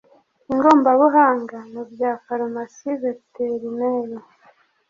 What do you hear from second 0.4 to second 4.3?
ingombabuhanga mu bya farumasi veterineri